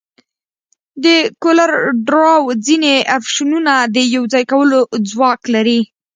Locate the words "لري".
5.55-5.79